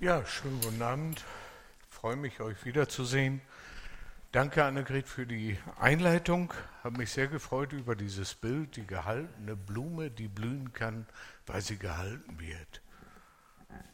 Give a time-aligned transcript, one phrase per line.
[0.00, 1.24] Ja, schönen guten Abend.
[1.90, 3.40] Ich freue mich, euch wiederzusehen.
[4.30, 6.54] Danke, Annegret, für die Einleitung.
[6.84, 11.04] Habe mich sehr gefreut über dieses Bild, die gehaltene Blume, die blühen kann,
[11.46, 12.80] weil sie gehalten wird.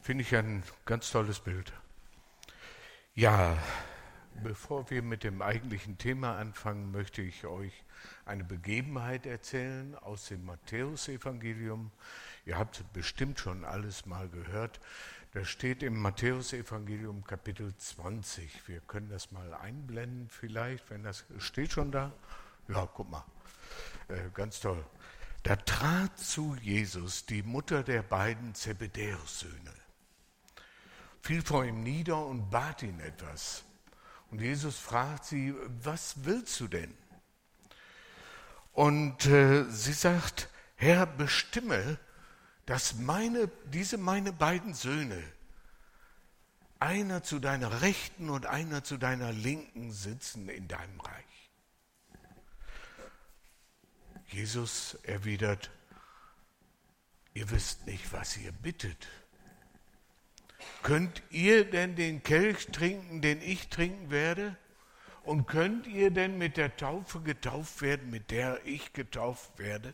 [0.01, 1.73] Finde ich ein ganz tolles Bild.
[3.15, 3.57] Ja,
[4.43, 7.73] bevor wir mit dem eigentlichen Thema anfangen, möchte ich euch
[8.25, 11.89] eine Begebenheit erzählen aus dem Matthäusevangelium.
[12.45, 14.79] Ihr habt bestimmt schon alles mal gehört.
[15.35, 18.69] Das steht im Matthäusevangelium Kapitel 20.
[18.69, 22.13] Wir können das mal einblenden vielleicht, wenn das steht schon da.
[22.69, 23.25] Ja, guck mal.
[24.07, 24.81] Äh, ganz toll.
[25.43, 29.73] Da trat zu Jesus die Mutter der beiden Zebedäus-Söhne,
[31.21, 33.65] fiel vor ihm nieder und bat ihn etwas.
[34.31, 36.95] Und Jesus fragt sie, was willst du denn?
[38.71, 41.99] Und äh, sie sagt, Herr, bestimme,
[42.65, 45.21] dass meine, diese meine beiden Söhne,
[46.79, 51.25] einer zu deiner Rechten und einer zu deiner Linken sitzen in deinem Reich.
[54.27, 55.71] Jesus erwidert,
[57.33, 59.07] ihr wisst nicht, was ihr bittet.
[60.83, 64.57] Könnt ihr denn den Kelch trinken, den ich trinken werde?
[65.23, 69.93] Und könnt ihr denn mit der Taufe getauft werden, mit der ich getauft werde?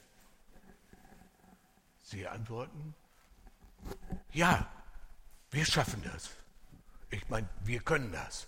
[2.12, 2.94] Sie antworten,
[4.34, 4.70] ja,
[5.50, 6.30] wir schaffen das.
[7.10, 8.48] Ich meine, wir können das.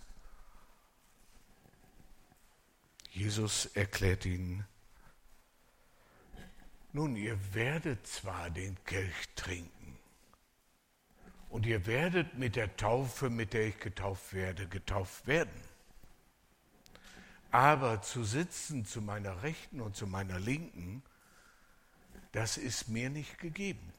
[3.11, 4.65] Jesus erklärt ihnen,
[6.91, 9.97] nun, ihr werdet zwar den Kelch trinken
[11.49, 15.61] und ihr werdet mit der Taufe, mit der ich getauft werde, getauft werden.
[17.49, 21.01] Aber zu sitzen zu meiner Rechten und zu meiner Linken,
[22.33, 23.93] das ist mir nicht gegeben.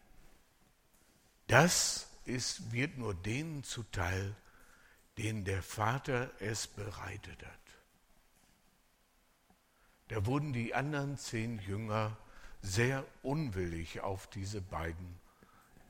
[1.46, 4.34] Das ist, wird nur denen zuteil,
[5.16, 7.64] denen der Vater es bereitet hat.
[10.08, 12.16] Da wurden die anderen zehn Jünger
[12.60, 15.18] sehr unwillig auf diese beiden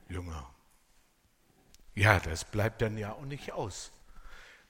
[0.07, 0.49] Jünger.
[1.95, 3.91] Ja, das bleibt dann ja auch nicht aus.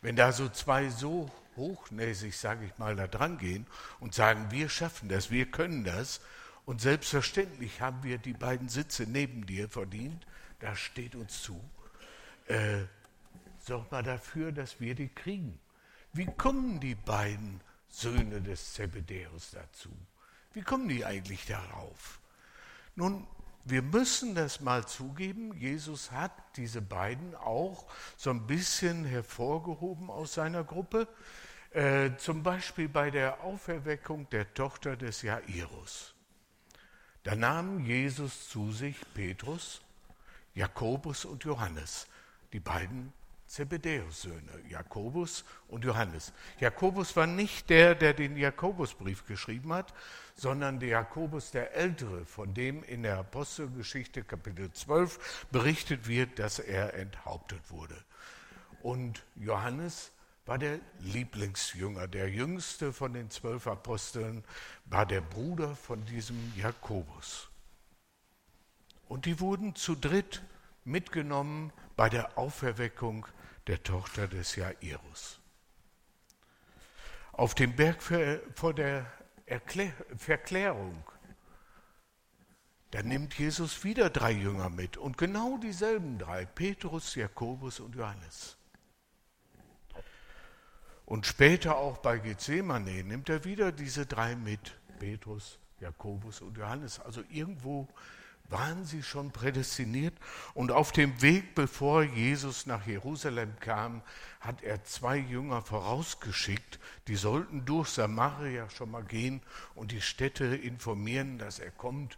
[0.02, 3.66] Wenn da so zwei so hochnäsig, sage ich mal, da dran gehen
[4.00, 6.22] und sagen, wir schaffen das, wir können das,
[6.66, 10.26] und selbstverständlich haben wir die beiden Sitze neben dir verdient.
[10.60, 11.60] Das steht uns zu.
[12.48, 12.86] Äh,
[13.60, 15.60] sorg mal dafür, dass wir die kriegen.
[16.14, 19.90] Wie kommen die beiden Söhne des Zebedäus dazu?
[20.54, 22.20] Wie kommen die eigentlich darauf?
[22.96, 23.28] Nun,
[23.66, 30.36] wir müssen das mal zugeben, Jesus hat diese beiden auch so ein bisschen hervorgehoben aus
[30.36, 31.08] seiner Gruppe,
[31.72, 36.15] äh, zum Beispiel bei der Auferweckung der Tochter des Jairus.
[37.26, 39.82] Da nahm Jesus zu sich Petrus,
[40.54, 42.06] Jakobus und Johannes,
[42.54, 43.12] die beiden
[43.48, 46.34] Zebedäus-Söhne, Jakobus und Johannes.
[46.60, 49.92] Jakobus war nicht der, der den Jakobusbrief geschrieben hat,
[50.36, 56.60] sondern der Jakobus der Ältere, von dem in der Apostelgeschichte Kapitel 12 berichtet wird, dass
[56.60, 57.98] er enthauptet wurde.
[58.84, 60.12] Und Johannes
[60.46, 64.44] war der Lieblingsjünger, der jüngste von den zwölf Aposteln,
[64.86, 67.50] war der Bruder von diesem Jakobus.
[69.08, 70.44] Und die wurden zu dritt
[70.84, 73.26] mitgenommen bei der Auferweckung
[73.68, 75.40] der Tochter des Jairus.
[77.32, 78.02] Auf dem Berg
[78.54, 79.12] vor der
[79.48, 81.04] Erklär Verklärung,
[82.92, 88.58] da nimmt Jesus wieder drei Jünger mit und genau dieselben drei, Petrus, Jakobus und Johannes.
[91.06, 97.00] Und später auch bei Gethsemane nimmt er wieder diese drei mit, Petrus, Jakobus und Johannes.
[97.00, 97.88] Also irgendwo
[98.50, 100.14] waren sie schon prädestiniert.
[100.54, 104.02] Und auf dem Weg, bevor Jesus nach Jerusalem kam,
[104.40, 109.42] hat er zwei Jünger vorausgeschickt, die sollten durch Samaria schon mal gehen
[109.74, 112.18] und die Städte informieren, dass er kommt.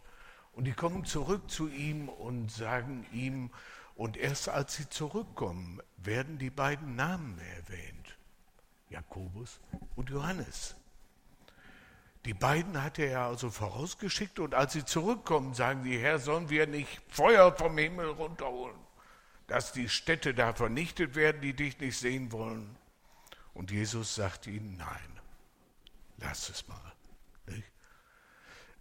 [0.52, 3.50] Und die kommen zurück zu ihm und sagen ihm,
[3.94, 7.97] und erst als sie zurückkommen, werden die beiden Namen erwähnt.
[8.90, 9.60] Jakobus
[9.96, 10.76] und Johannes.
[12.24, 16.66] Die beiden hatte er also vorausgeschickt und als sie zurückkommen, sagen die, Herr, sollen wir
[16.66, 18.78] nicht Feuer vom Himmel runterholen,
[19.46, 22.76] dass die Städte da vernichtet werden, die dich nicht sehen wollen?
[23.54, 25.20] Und Jesus sagt ihnen, nein,
[26.18, 26.92] lass es mal.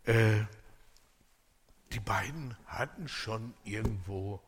[0.04, 0.46] Äh,
[1.92, 4.42] die beiden hatten schon irgendwo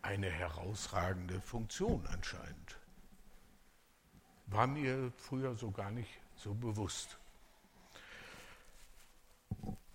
[0.00, 2.77] eine herausragende Funktion anscheinend.
[4.48, 7.18] War mir früher so gar nicht so bewusst.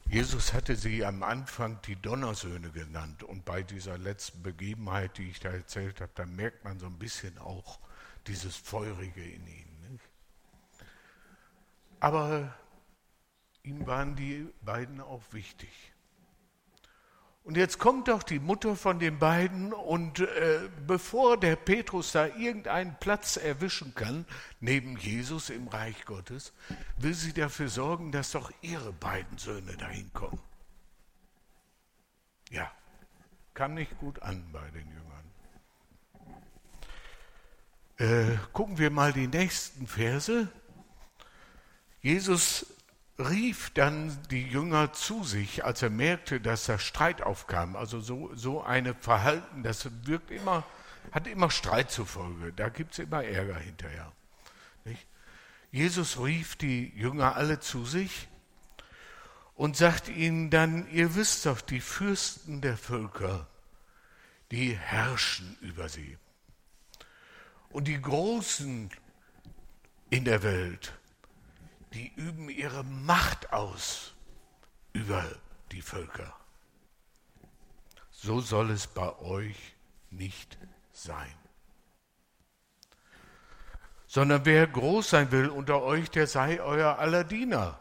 [0.08, 5.40] Jesus hatte sie am Anfang die Donnersöhne genannt und bei dieser letzten Begebenheit, die ich
[5.40, 7.80] da erzählt habe, da merkt man so ein bisschen auch
[8.28, 9.92] dieses Feurige in ihnen.
[9.92, 10.06] Nicht?
[12.00, 12.54] Aber
[13.64, 15.93] ihm waren die beiden auch wichtig.
[17.44, 22.28] Und jetzt kommt doch die Mutter von den beiden und äh, bevor der Petrus da
[22.28, 24.26] irgendeinen Platz erwischen kann,
[24.62, 26.54] neben Jesus im Reich Gottes,
[26.98, 30.40] will sie dafür sorgen, dass doch ihre beiden Söhne dahin kommen.
[32.50, 32.72] Ja,
[33.54, 35.04] kam nicht gut an bei den Jüngern.
[37.98, 40.48] Äh, gucken wir mal die nächsten Verse.
[42.02, 42.66] Jesus
[43.20, 47.76] rief dann die Jünger zu sich, als er merkte, dass da Streit aufkam.
[47.76, 50.64] Also so, so eine Verhalten, das wirkt immer,
[51.12, 52.54] hat immer Streit zur Folge.
[52.54, 54.12] Da gibt es immer Ärger hinterher.
[54.86, 55.06] Nicht?
[55.72, 58.28] Jesus rief die Jünger alle zu sich
[59.56, 63.48] und sagt ihnen dann, ihr wisst doch, die Fürsten der Völker,
[64.52, 66.18] die herrschen über sie.
[67.70, 68.92] Und die Großen
[70.10, 70.94] in der Welt,
[71.94, 74.14] die üben ihre Macht aus
[74.94, 75.24] über
[75.72, 76.36] die Völker.
[78.12, 79.76] So soll es bei euch
[80.10, 80.58] nicht
[80.92, 81.34] sein.
[84.08, 87.80] Sondern wer groß sein will unter euch, der sei euer aller Diener.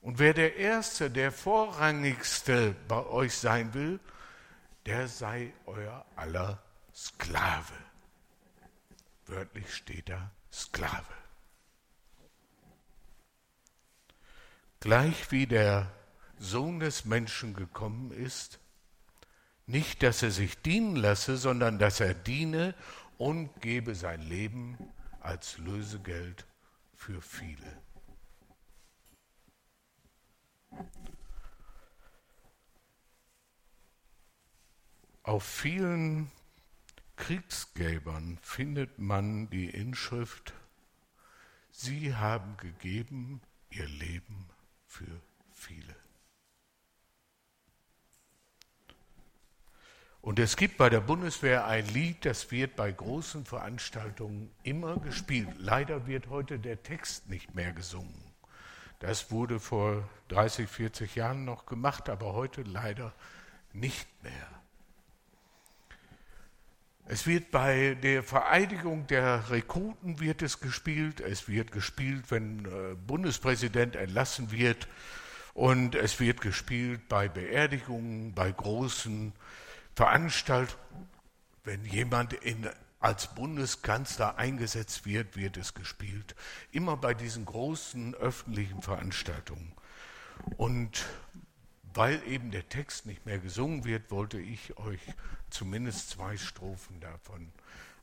[0.00, 3.98] Und wer der Erste, der Vorrangigste bei euch sein will,
[4.86, 6.62] der sei euer aller
[6.94, 7.74] Sklave.
[9.26, 11.17] Wörtlich steht da Sklave.
[14.80, 15.92] Gleich wie der
[16.38, 18.60] Sohn des Menschen gekommen ist,
[19.66, 22.74] nicht, dass er sich dienen lasse, sondern dass er diene
[23.18, 24.78] und gebe sein Leben
[25.20, 26.46] als Lösegeld
[26.94, 27.82] für viele.
[35.22, 36.30] Auf vielen
[37.16, 40.54] Kriegsgräbern findet man die Inschrift,
[41.70, 44.48] Sie haben gegeben ihr Leben
[44.88, 45.20] für
[45.52, 45.94] viele.
[50.20, 55.48] Und es gibt bei der Bundeswehr ein Lied, das wird bei großen Veranstaltungen immer gespielt.
[55.58, 58.28] Leider wird heute der Text nicht mehr gesungen.
[58.98, 63.14] Das wurde vor 30, 40 Jahren noch gemacht, aber heute leider
[63.72, 64.48] nicht mehr.
[67.10, 71.20] Es wird bei der Vereidigung der Rekruten wird es gespielt.
[71.20, 74.88] Es wird gespielt, wenn äh, Bundespräsident entlassen wird.
[75.54, 79.32] Und es wird gespielt bei Beerdigungen, bei großen
[79.96, 81.08] Veranstaltungen.
[81.64, 82.68] Wenn jemand in,
[83.00, 86.34] als Bundeskanzler eingesetzt wird, wird es gespielt.
[86.72, 89.72] Immer bei diesen großen öffentlichen Veranstaltungen.
[90.58, 91.06] Und
[91.94, 95.00] weil eben der Text nicht mehr gesungen wird, wollte ich euch
[95.50, 97.52] zumindest zwei Strophen davon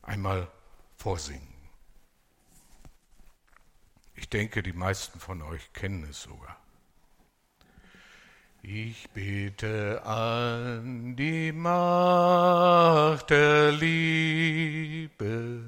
[0.02, 0.50] einmal
[0.96, 1.56] vorsingen.
[4.14, 6.56] Ich denke, die meisten von euch kennen es sogar.
[8.62, 15.62] Ich bete an die Macht der Liebe,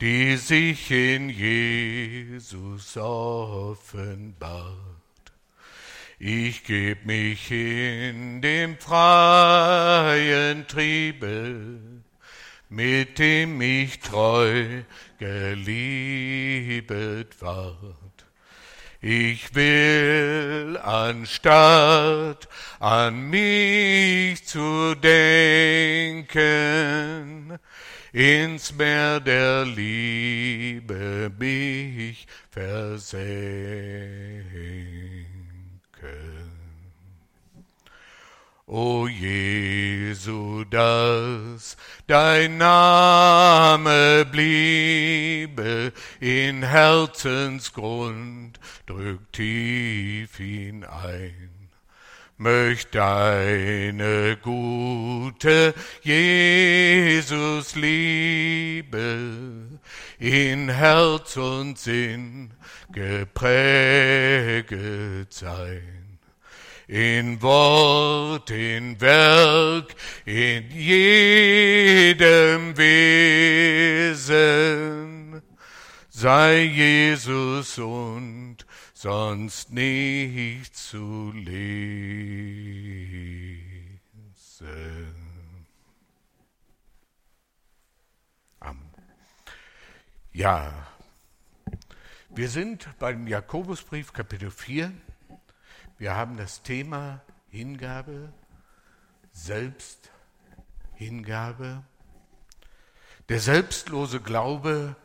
[0.00, 4.93] die sich in Jesus offenbart
[6.18, 11.80] ich geb mich in dem freien Triebe,
[12.68, 14.82] mit dem ich treu
[15.18, 15.80] geliebet
[17.40, 18.04] ward.
[19.06, 22.48] Ich will anstatt
[22.80, 26.30] an mich zu denken,
[28.12, 33.14] ins Meer der Liebe mich versenken.
[38.66, 51.63] O Jesu, dass dein Name bliebe in Herzensgrund, drück tief ihn ein.
[52.36, 55.72] Möcht deine gute
[56.02, 59.78] Jesus Liebe
[60.18, 62.52] in Herz und Sinn
[62.90, 63.52] gepräget
[65.32, 66.18] sein.
[66.88, 74.34] In Wort, in Werk, in jedem Wesen
[76.10, 78.53] sei Jesus und
[79.04, 81.60] sonst nicht zu lesen.
[90.32, 90.72] Ja,
[92.30, 94.90] wir sind beim Jakobusbrief Kapitel 4.
[95.98, 97.20] Wir haben das Thema
[97.50, 98.32] Hingabe,
[99.32, 101.84] Selbsthingabe,
[103.28, 104.96] der selbstlose Glaube,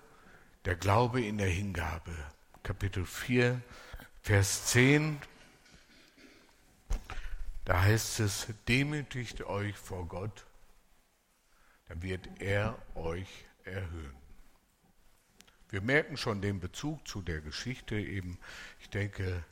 [0.64, 2.16] der Glaube in der Hingabe.
[2.64, 3.62] Kapitel 4,
[4.30, 5.20] Vers 10.
[7.66, 10.46] Da heißt es, demütigt euch vor Gott,
[11.88, 13.28] dann wird er euch
[13.64, 14.16] erhöhen.
[15.70, 18.38] Wir merken schon den Bezug zu der Geschichte eben.
[18.80, 19.44] Ich denke,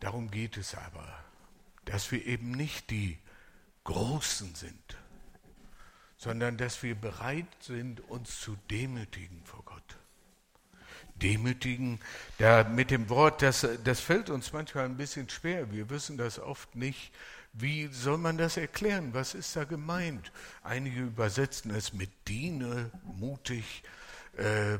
[0.00, 1.24] darum geht es aber,
[1.86, 3.18] dass wir eben nicht die
[3.84, 4.98] Großen sind,
[6.18, 9.96] sondern dass wir bereit sind, uns zu demütigen vor Gott.
[11.16, 12.00] Demütigen,
[12.38, 15.70] da mit dem Wort, das, das fällt uns manchmal ein bisschen schwer.
[15.72, 17.12] Wir wissen das oft nicht.
[17.52, 19.12] Wie soll man das erklären?
[19.12, 20.32] Was ist da gemeint?
[20.62, 23.82] Einige übersetzen es mit diene, mutig,
[24.36, 24.78] äh,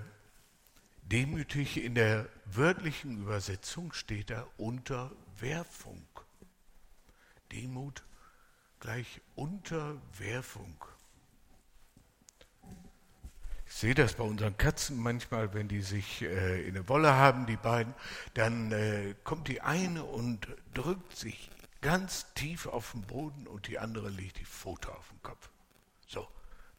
[1.13, 6.07] Demütig in der wörtlichen Übersetzung steht da Unterwerfung.
[7.53, 8.03] Demut
[8.81, 10.83] gleich Unterwerfung.
[13.75, 17.47] Ich sehe das bei unseren Katzen manchmal, wenn die sich äh, in eine Wolle haben,
[17.47, 17.95] die beiden,
[18.35, 21.51] dann äh, kommt die eine und drückt sich
[21.81, 25.51] ganz tief auf den Boden und die andere legt die Pfote auf den Kopf.
[26.07, 26.29] So,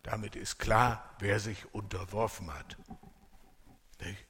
[0.04, 2.78] damit ist klar, wer sich unterworfen hat.
[4.00, 4.26] Nicht?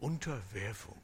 [0.00, 1.00] Unterwerfung.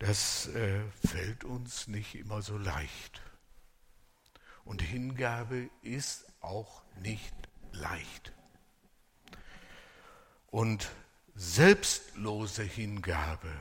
[0.00, 3.22] Das äh, fällt uns nicht immer so leicht.
[4.64, 7.47] Und Hingabe ist auch nicht
[7.80, 8.32] leicht.
[10.50, 10.90] Und
[11.34, 13.52] selbstlose Hingabe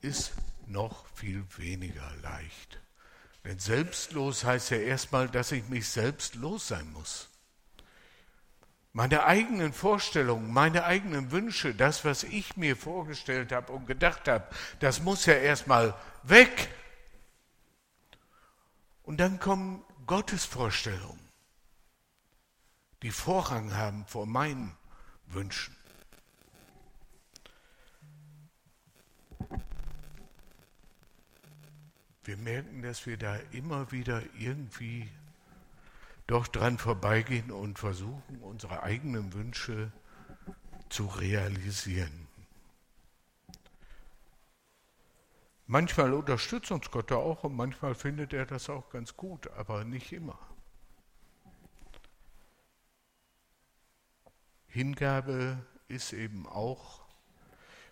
[0.00, 0.32] ist
[0.66, 2.80] noch viel weniger leicht.
[3.44, 7.28] Denn selbstlos heißt ja erstmal, dass ich mich selbst los sein muss
[8.98, 14.48] meine eigenen Vorstellungen, meine eigenen Wünsche, das, was ich mir vorgestellt habe und gedacht habe,
[14.80, 16.68] das muss ja erstmal weg.
[19.04, 21.20] Und dann kommen Gottes Vorstellungen,
[23.02, 24.76] die Vorrang haben vor meinen
[25.26, 25.76] Wünschen.
[32.24, 35.08] Wir merken, dass wir da immer wieder irgendwie
[36.26, 39.90] doch dran vorbeigehen und versuchen, unsere eigenen Wünsche
[40.90, 42.28] zu realisieren.
[45.66, 49.84] Manchmal unterstützt uns Gott da auch und manchmal findet er das auch ganz gut, aber
[49.84, 50.38] nicht immer.
[54.68, 55.58] Hingabe
[55.88, 57.00] ist eben auch,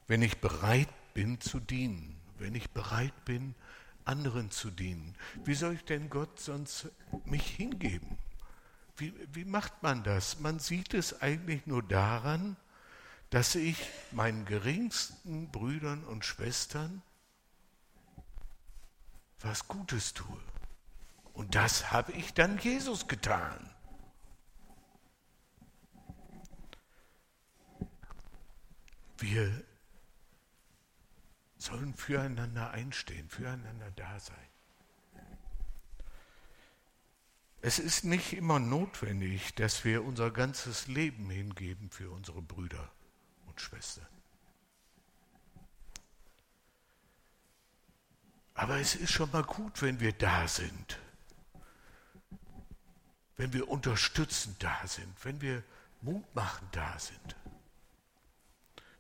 [0.07, 3.55] wenn ich bereit bin zu dienen, wenn ich bereit bin,
[4.05, 5.17] anderen zu dienen.
[5.45, 6.89] Wie soll ich denn Gott sonst
[7.25, 8.19] mich hingeben?
[8.97, 10.41] Wie, wie macht man das?
[10.41, 12.57] Man sieht es eigentlich nur daran,
[13.31, 13.77] dass ich
[14.13, 17.03] meinen geringsten Brüdern und Schwestern
[19.41, 20.41] was Gutes tue.
[21.35, 23.71] Und das habe ich dann Jesus getan.
[29.19, 29.65] Wir
[31.59, 34.37] sollen füreinander einstehen, füreinander da sein.
[37.63, 42.93] Es ist nicht immer notwendig, dass wir unser ganzes Leben hingeben für unsere Brüder
[43.47, 44.07] und Schwestern.
[48.55, 50.99] Aber es ist schon mal gut, wenn wir da sind,
[53.37, 55.63] wenn wir unterstützend da sind, wenn wir
[56.01, 57.37] mutmachend da sind,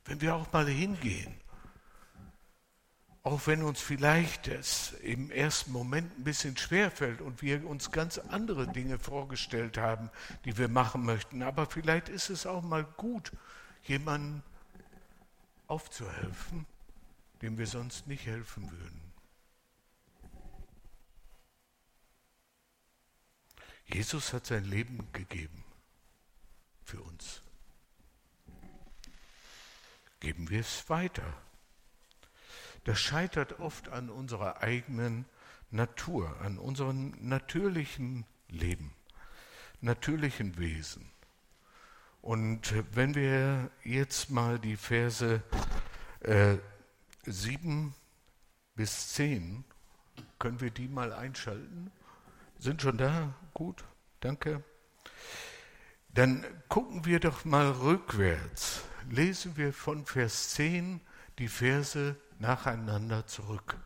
[0.06, 1.34] wenn wir auch mal hingehen
[3.26, 7.90] auch wenn uns vielleicht es im ersten Moment ein bisschen schwer fällt und wir uns
[7.90, 10.10] ganz andere Dinge vorgestellt haben,
[10.44, 11.42] die wir machen möchten.
[11.42, 13.32] Aber vielleicht ist es auch mal gut,
[13.82, 14.44] jemandem
[15.66, 16.66] aufzuhelfen,
[17.42, 19.12] dem wir sonst nicht helfen würden.
[23.86, 25.64] Jesus hat sein Leben gegeben
[26.84, 27.42] für uns.
[30.26, 31.22] Geben wir es weiter
[32.86, 35.24] das scheitert oft an unserer eigenen
[35.70, 38.94] Natur, an unserem natürlichen Leben,
[39.80, 41.10] natürlichen Wesen.
[42.22, 45.42] Und wenn wir jetzt mal die Verse
[46.20, 46.58] äh,
[47.24, 47.92] 7
[48.76, 49.64] bis 10,
[50.38, 51.90] können wir die mal einschalten?
[52.58, 53.34] Sind schon da?
[53.52, 53.84] Gut,
[54.20, 54.62] danke.
[56.10, 58.84] Dann gucken wir doch mal rückwärts.
[59.10, 61.00] Lesen wir von Vers 10
[61.38, 63.76] die Verse nacheinander zurück.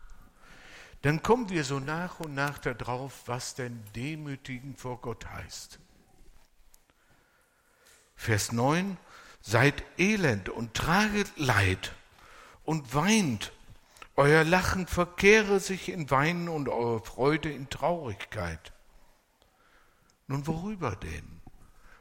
[1.03, 5.79] Dann kommen wir so nach und nach darauf, was denn demütigen vor Gott heißt.
[8.15, 8.99] Vers 9,
[9.41, 11.95] seid elend und traget Leid
[12.65, 13.53] und weint.
[14.17, 18.73] Euer Lachen verkehre sich in Weinen und eure Freude in Traurigkeit.
[20.27, 21.41] Nun worüber denn?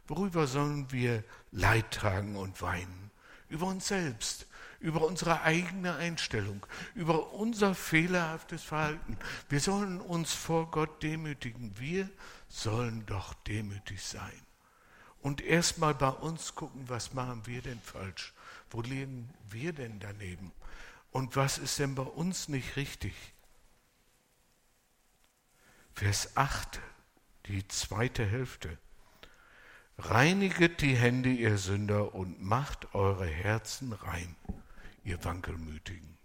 [0.08, 3.09] Worüber sollen wir Leid tragen und weinen?
[3.50, 4.48] Über uns selbst,
[4.79, 6.65] über unsere eigene Einstellung,
[6.96, 9.18] über unser fehlerhaftes Verhalten.
[9.50, 11.77] Wir sollen uns vor Gott demütigen.
[11.77, 12.10] Wir
[12.48, 14.46] sollen doch demütig sein.
[15.22, 18.34] Und erstmal bei uns gucken, was machen wir denn falsch?
[18.70, 20.53] Wo liegen wir denn daneben?
[21.12, 23.13] Und was ist denn bei uns nicht richtig?
[25.94, 26.79] Vers 8,
[27.48, 28.77] die zweite Hälfte.
[30.01, 34.36] Reiniget die Hände, ihr Sünder, und macht eure Herzen rein
[35.03, 36.18] ihr Wankelmütigen.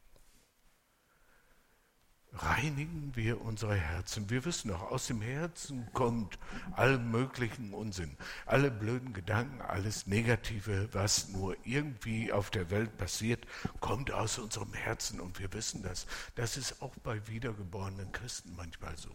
[2.33, 4.31] Reinigen wir unsere Herzen.
[4.31, 6.39] Wir wissen doch, aus dem Herzen kommt
[6.73, 8.17] all möglichen Unsinn,
[8.47, 13.45] alle blöden Gedanken, alles Negative, was nur irgendwie auf der Welt passiert,
[13.81, 16.07] kommt aus unserem Herzen und wir wissen das.
[16.37, 19.11] Das ist auch bei wiedergeborenen Christen manchmal so.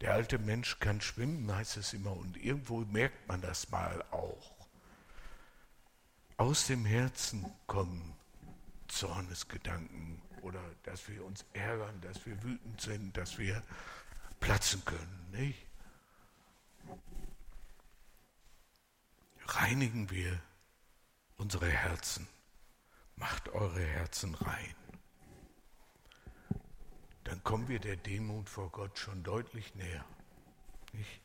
[0.00, 4.54] Der alte Mensch kann schwimmen, heißt es immer, und irgendwo merkt man das mal auch.
[6.36, 8.14] Aus dem Herzen kommen
[8.88, 13.62] Zornesgedanken oder dass wir uns ärgern, dass wir wütend sind, dass wir
[14.38, 15.66] platzen können, nicht?
[19.46, 20.40] Reinigen wir
[21.36, 22.28] unsere Herzen.
[23.16, 24.74] Macht eure Herzen rein.
[27.26, 30.04] Dann kommen wir der Demut vor Gott schon deutlich näher.
[30.92, 31.20] Nicht?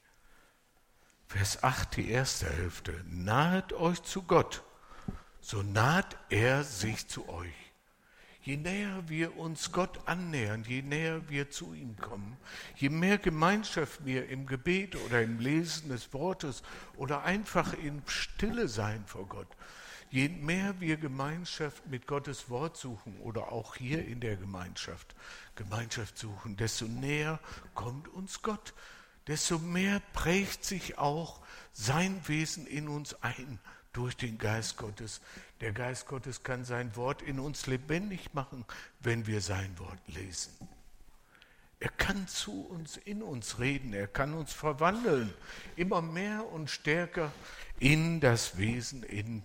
[1.28, 3.04] Vers 8, die erste Hälfte.
[3.08, 4.64] Nahet euch zu Gott
[5.42, 7.54] so naht er sich zu euch.
[8.44, 12.38] Je näher wir uns Gott annähern, je näher wir zu ihm kommen,
[12.76, 16.64] je mehr Gemeinschaft wir im Gebet oder im Lesen des Wortes
[16.96, 19.48] oder einfach in Stille sein vor Gott,
[20.12, 25.16] je mehr wir Gemeinschaft mit Gottes Wort suchen oder auch hier in der Gemeinschaft
[25.56, 27.40] Gemeinschaft suchen, desto näher
[27.74, 28.74] kommt uns Gott,
[29.28, 31.42] desto mehr prägt sich auch
[31.72, 33.60] sein Wesen in uns ein
[33.94, 35.22] durch den Geist Gottes.
[35.62, 38.66] Der Geist Gottes kann sein Wort in uns lebendig machen,
[39.00, 40.54] wenn wir sein Wort lesen.
[41.80, 45.34] Er kann zu uns, in uns reden, er kann uns verwandeln,
[45.76, 47.32] immer mehr und stärker
[47.80, 49.44] in das Wesen, in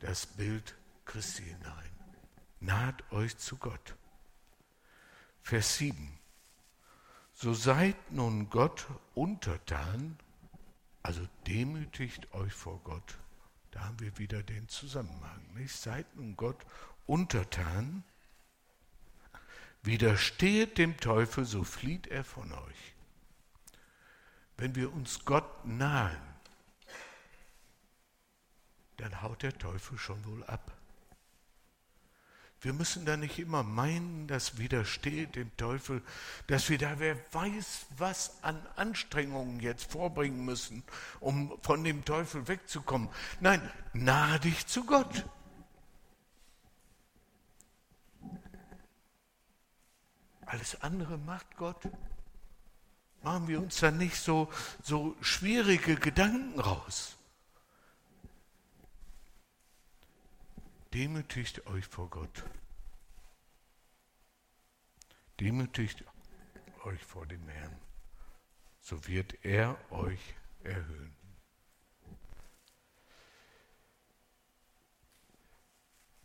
[0.00, 1.90] das Bild Christi hinein.
[2.60, 3.96] Naht euch zu Gott.
[5.42, 6.18] Vers 7.
[7.34, 10.18] So seid nun Gott untertan,
[11.02, 13.18] also demütigt euch vor Gott
[13.76, 15.42] da haben wir wieder den Zusammenhang.
[15.52, 15.76] Nicht?
[15.76, 16.64] Seid nun Gott
[17.04, 18.04] untertan,
[19.82, 22.94] widerstehet dem Teufel, so flieht er von euch.
[24.56, 26.16] Wenn wir uns Gott nahen,
[29.06, 30.72] dann haut der Teufel schon wohl ab.
[32.60, 36.02] Wir müssen da nicht immer meinen, das widersteht dem Teufel,
[36.48, 40.82] dass wir da wer weiß, was an Anstrengungen jetzt vorbringen müssen,
[41.20, 43.08] um von dem Teufel wegzukommen.
[43.38, 43.60] Nein,
[43.92, 45.24] nahe dich zu Gott.
[50.46, 51.82] Alles andere macht Gott.
[53.22, 54.50] Machen wir uns da nicht so,
[54.82, 57.15] so schwierige Gedanken raus.
[60.96, 62.42] Demütigt euch vor Gott.
[65.38, 66.02] Demütigt
[66.84, 67.76] euch vor dem Herrn,
[68.80, 71.14] so wird er euch erhöhen.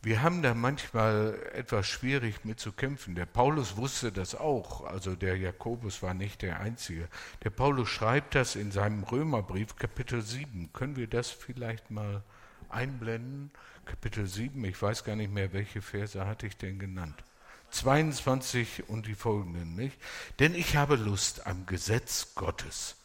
[0.00, 3.14] Wir haben da manchmal etwas schwierig mit zu kämpfen.
[3.14, 7.10] Der Paulus wusste das auch, also der Jakobus war nicht der Einzige.
[7.44, 10.72] Der Paulus schreibt das in seinem Römerbrief Kapitel 7.
[10.72, 12.24] Können wir das vielleicht mal
[12.70, 13.52] einblenden?
[13.84, 17.22] Kapitel 7, ich weiß gar nicht mehr, welche Verse hatte ich denn genannt.
[17.70, 19.98] 22 und die folgenden, nicht?
[20.38, 22.96] Denn ich habe Lust am Gesetz Gottes,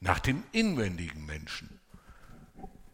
[0.00, 1.80] nach dem inwendigen Menschen.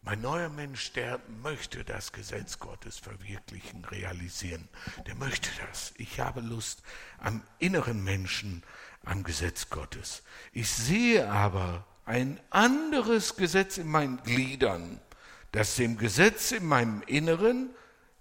[0.05, 4.69] Mein neuer Mensch, der möchte das Gesetz Gottes verwirklichen, realisieren.
[5.07, 5.95] Der möchte das.
[5.97, 6.83] Ich habe Lust
[7.19, 8.65] am inneren Menschen,
[9.05, 10.25] am Gesetz Gottes.
[10.53, 15.01] Ich sehe aber ein anderes Gesetz in meinen Gliedern,
[15.53, 17.71] das dem Gesetz in meinem Inneren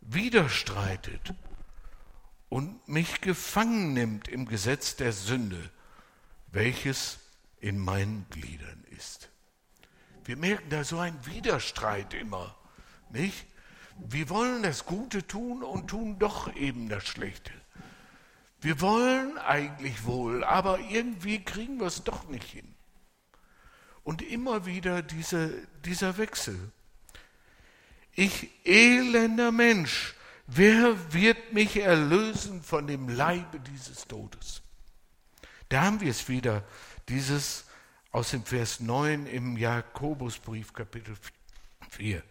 [0.02, 1.34] widerstreitet
[2.50, 5.72] und mich gefangen nimmt im Gesetz der Sünde,
[6.52, 7.20] welches
[7.60, 9.30] in meinen Gliedern ist.
[10.26, 12.56] Wir merken da so einen Widerstreit immer,
[13.10, 13.46] nicht?
[13.98, 17.52] Wir wollen das Gute tun und tun doch eben das Schlechte.
[18.60, 22.76] Wir wollen eigentlich wohl, aber irgendwie kriegen wir es doch nicht hin.
[24.04, 26.72] Und immer wieder diese, dieser Wechsel.
[28.14, 30.16] Ich elender Mensch,
[30.48, 34.62] wer wird mich erlösen von dem Leibe dieses Todes?
[35.70, 36.64] Da haben wir es wieder,
[37.08, 37.66] dieses
[38.12, 41.16] aus dem Vers 9 im Jakobusbrief Kapitel
[41.90, 42.22] 4.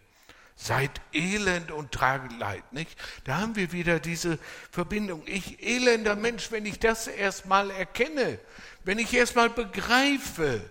[0.55, 2.95] Seid elend und trage Leid, nicht?
[3.23, 4.37] Da haben wir wieder diese
[4.69, 5.23] Verbindung.
[5.25, 8.37] Ich elender Mensch, wenn ich das erstmal erkenne,
[8.83, 10.61] wenn ich erstmal begreife,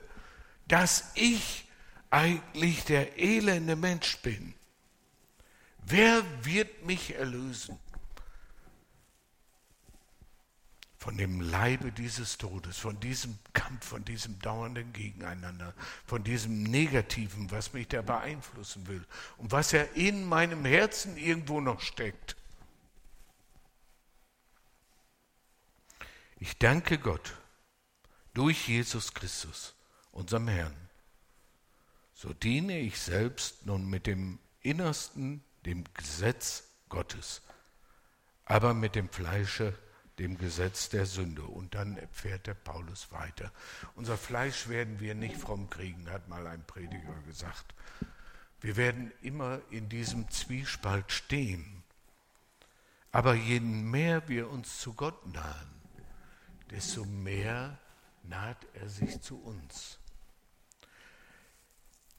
[0.68, 1.66] dass ich
[2.10, 4.54] eigentlich der elende Mensch bin.
[5.90, 7.78] Wer wird mich erlösen?
[11.00, 15.72] von dem Leibe dieses Todes, von diesem Kampf, von diesem dauernden Gegeneinander,
[16.04, 19.02] von diesem Negativen, was mich da beeinflussen will
[19.38, 22.36] und was ja in meinem Herzen irgendwo noch steckt.
[26.38, 27.34] Ich danke Gott
[28.34, 29.74] durch Jesus Christus,
[30.12, 30.76] unserem Herrn.
[32.12, 37.42] So diene ich selbst nun mit dem Innersten, dem Gesetz Gottes,
[38.44, 39.74] aber mit dem Fleische
[40.20, 41.42] dem Gesetz der Sünde.
[41.42, 43.50] Und dann fährt der Paulus weiter.
[43.94, 47.74] Unser Fleisch werden wir nicht fromm kriegen, hat mal ein Prediger gesagt.
[48.60, 51.82] Wir werden immer in diesem Zwiespalt stehen.
[53.12, 55.70] Aber je mehr wir uns zu Gott nahen,
[56.70, 57.78] desto mehr
[58.22, 59.98] naht er sich zu uns.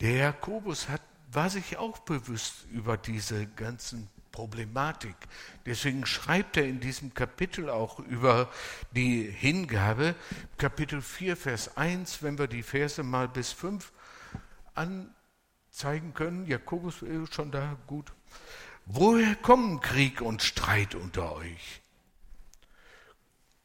[0.02, 1.02] Der Jakobus hat,
[1.32, 5.16] war sich auch bewusst über diese ganzen Problematik.
[5.66, 8.50] Deswegen schreibt er in diesem Kapitel auch über
[8.92, 10.16] die Hingabe,
[10.58, 13.92] Kapitel 4, Vers 1, wenn wir die Verse mal bis 5
[14.74, 16.48] anzeigen können.
[16.48, 18.12] Jakobus ist schon da, gut.
[18.86, 21.82] Woher kommen Krieg und Streit unter euch?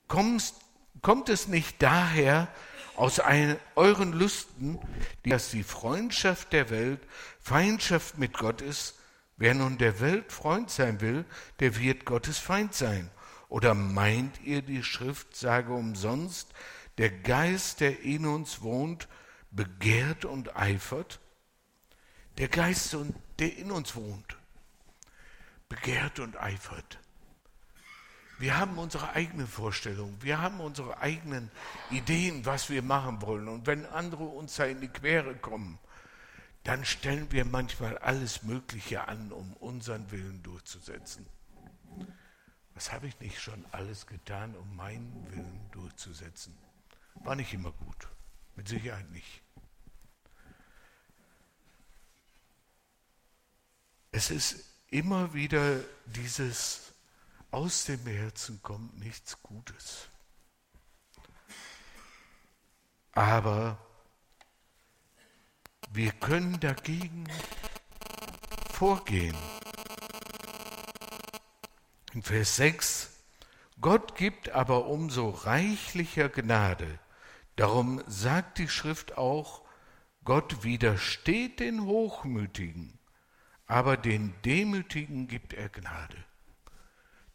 [0.09, 0.57] Kommst,
[1.03, 2.49] kommt es nicht daher
[2.97, 4.79] aus ein, euren Lüsten,
[5.25, 7.01] dass die Freundschaft der Welt
[7.47, 8.99] Feindschaft mit Gott ist?
[9.37, 11.25] Wer nun der Welt Freund sein will,
[11.61, 13.09] der wird Gottes Feind sein.
[13.49, 16.53] Oder meint ihr, die Schrift sage umsonst,
[16.99, 19.07] der Geist, der in uns wohnt,
[19.53, 21.21] begehrt und eifert?
[22.37, 22.97] Der Geist,
[23.39, 24.37] der in uns wohnt,
[25.69, 26.99] begehrt und eifert.
[28.41, 31.53] Wir haben unsere eigene Vorstellung, wir haben unsere eigenen
[31.93, 33.47] Ideen, was wir machen wollen.
[33.47, 35.79] Und wenn andere uns da in die Quere kommen,
[36.67, 41.25] dann stellen wir manchmal alles Mögliche an, um unseren Willen durchzusetzen.
[42.75, 46.59] Was habe ich nicht schon alles getan, um meinen Willen durchzusetzen?
[47.15, 48.09] War nicht immer gut,
[48.57, 49.43] mit Sicherheit nicht.
[54.11, 56.93] Es ist immer wieder dieses
[57.53, 60.09] aus dem Herzen kommt nichts Gutes.
[63.13, 63.86] Aber
[65.97, 67.25] wir können dagegen
[68.71, 69.37] vorgehen.
[72.13, 73.11] In Vers 6,
[73.81, 76.99] Gott gibt aber umso reichlicher Gnade.
[77.57, 79.63] Darum sagt die Schrift auch,
[80.25, 82.99] Gott widersteht den Hochmütigen,
[83.67, 86.19] aber den Demütigen gibt er Gnade.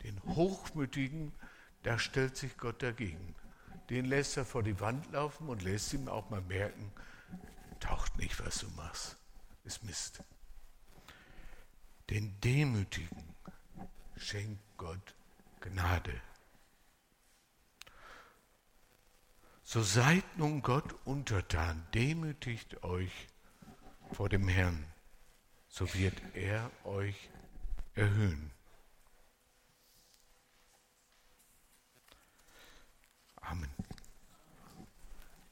[0.04, 1.34] Den Hochmütigen,
[1.82, 3.36] da stellt sich Gott dagegen.
[3.90, 6.92] Den lässt er vor die Wand laufen und lässt ihm auch mal merken,
[7.82, 9.18] taucht nicht, was du machst.
[9.66, 10.24] Ist Mist.
[12.10, 13.36] Den Demütigen
[14.18, 15.16] schenkt Gott
[15.60, 16.22] Gnade.
[19.64, 23.28] So seid nun Gott untertan, demütigt euch
[24.12, 24.86] vor dem Herrn,
[25.70, 27.30] so wird er euch
[27.96, 28.52] erhöhen.
[33.38, 33.81] Amen.